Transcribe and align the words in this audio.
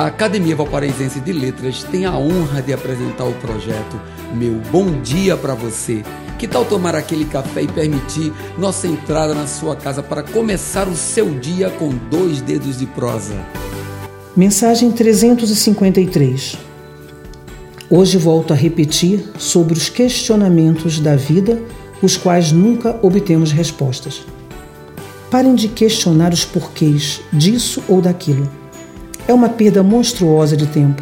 A 0.00 0.06
Academia 0.06 0.56
Valparaísense 0.56 1.20
de 1.20 1.30
Letras 1.30 1.82
tem 1.82 2.06
a 2.06 2.16
honra 2.16 2.62
de 2.62 2.72
apresentar 2.72 3.24
o 3.24 3.34
projeto 3.34 4.00
Meu 4.34 4.54
Bom 4.72 4.98
Dia 5.02 5.36
para 5.36 5.52
Você. 5.52 6.02
Que 6.38 6.48
tal 6.48 6.64
tomar 6.64 6.94
aquele 6.94 7.26
café 7.26 7.64
e 7.64 7.68
permitir 7.68 8.32
nossa 8.56 8.88
entrada 8.88 9.34
na 9.34 9.46
sua 9.46 9.76
casa 9.76 10.02
para 10.02 10.22
começar 10.22 10.88
o 10.88 10.96
seu 10.96 11.38
dia 11.38 11.68
com 11.68 11.90
dois 12.10 12.40
dedos 12.40 12.78
de 12.78 12.86
prosa? 12.86 13.34
Mensagem 14.34 14.90
353 14.90 16.56
Hoje 17.90 18.16
volto 18.16 18.54
a 18.54 18.56
repetir 18.56 19.22
sobre 19.38 19.74
os 19.74 19.90
questionamentos 19.90 20.98
da 20.98 21.14
vida, 21.14 21.60
os 22.00 22.16
quais 22.16 22.52
nunca 22.52 22.98
obtemos 23.02 23.52
respostas. 23.52 24.22
Parem 25.30 25.54
de 25.54 25.68
questionar 25.68 26.32
os 26.32 26.46
porquês 26.46 27.20
disso 27.30 27.82
ou 27.86 28.00
daquilo 28.00 28.60
é 29.30 29.34
uma 29.34 29.48
perda 29.48 29.80
monstruosa 29.80 30.56
de 30.56 30.66
tempo. 30.66 31.00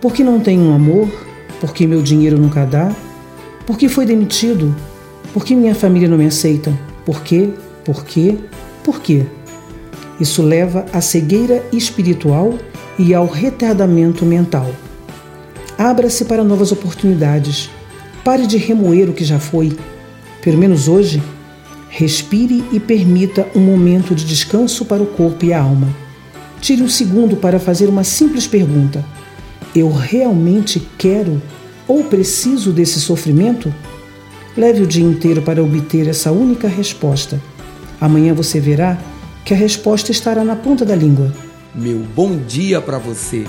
Por 0.00 0.12
que 0.12 0.24
não 0.24 0.40
tenho 0.40 0.60
um 0.62 0.74
amor? 0.74 1.08
Por 1.60 1.72
que 1.72 1.86
meu 1.86 2.02
dinheiro 2.02 2.36
nunca 2.36 2.66
dá? 2.66 2.92
Por 3.64 3.78
que 3.78 3.88
foi 3.88 4.04
demitido? 4.04 4.74
Por 5.32 5.44
que 5.44 5.54
minha 5.54 5.74
família 5.74 6.08
não 6.08 6.18
me 6.18 6.26
aceita? 6.26 6.76
Por 7.06 7.22
quê? 7.22 7.50
Por 7.84 8.04
quê? 8.04 8.36
Por 8.82 9.00
quê? 9.00 9.24
Isso 10.18 10.42
leva 10.42 10.84
à 10.92 11.00
cegueira 11.00 11.64
espiritual 11.72 12.54
e 12.98 13.14
ao 13.14 13.26
retardamento 13.26 14.26
mental. 14.26 14.68
Abra-se 15.78 16.24
para 16.24 16.42
novas 16.42 16.72
oportunidades. 16.72 17.70
Pare 18.24 18.48
de 18.48 18.56
remoer 18.56 19.08
o 19.08 19.12
que 19.12 19.24
já 19.24 19.38
foi. 19.38 19.78
Pelo 20.42 20.58
menos 20.58 20.88
hoje, 20.88 21.22
respire 21.88 22.64
e 22.72 22.80
permita 22.80 23.46
um 23.54 23.60
momento 23.60 24.12
de 24.12 24.24
descanso 24.24 24.84
para 24.84 25.02
o 25.02 25.06
corpo 25.06 25.44
e 25.44 25.52
a 25.52 25.62
alma. 25.62 26.07
Tire 26.60 26.82
um 26.82 26.88
segundo 26.88 27.36
para 27.36 27.58
fazer 27.58 27.88
uma 27.88 28.04
simples 28.04 28.46
pergunta: 28.46 29.04
Eu 29.74 29.92
realmente 29.92 30.86
quero 30.98 31.40
ou 31.86 32.04
preciso 32.04 32.72
desse 32.72 33.00
sofrimento? 33.00 33.72
Leve 34.56 34.82
o 34.82 34.86
dia 34.86 35.04
inteiro 35.04 35.42
para 35.42 35.62
obter 35.62 36.08
essa 36.08 36.32
única 36.32 36.68
resposta. 36.68 37.40
Amanhã 38.00 38.34
você 38.34 38.60
verá 38.60 38.98
que 39.44 39.54
a 39.54 39.56
resposta 39.56 40.10
estará 40.10 40.44
na 40.44 40.56
ponta 40.56 40.84
da 40.84 40.94
língua. 40.94 41.32
Meu 41.74 42.00
bom 42.14 42.36
dia 42.36 42.80
para 42.80 42.98
você! 42.98 43.46